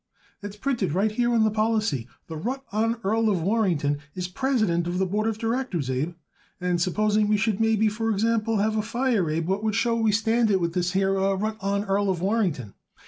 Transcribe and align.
"That's 0.41 0.55
printed 0.55 0.93
right 0.93 1.11
here 1.11 1.31
on 1.31 1.43
the 1.43 1.51
policy. 1.51 2.07
That 2.25 2.43
rutt 2.43 2.61
honn 2.69 2.95
Earl 3.03 3.29
of 3.29 3.43
Warrington 3.43 3.99
is 4.15 4.27
president 4.27 4.87
of 4.87 4.97
the 4.97 5.05
board 5.05 5.27
of 5.27 5.37
directors, 5.37 5.91
Abe; 5.91 6.15
and 6.59 6.81
supposing 6.81 7.27
we 7.27 7.37
should 7.37 7.59
maybe 7.59 7.87
for 7.87 8.09
example 8.09 8.57
have 8.57 8.75
a 8.75 8.81
fire, 8.81 9.29
Abe, 9.29 9.45
what 9.47 9.75
show 9.75 9.93
would 9.97 10.01
we 10.03 10.11
stand 10.11 10.49
it 10.49 10.59
with 10.59 10.73
this 10.73 10.93
here 10.93 11.13
rutt 11.13 11.59
honn 11.59 11.83
Earl 11.85 12.09
of 12.09 12.19
Warrington?" 12.19 12.73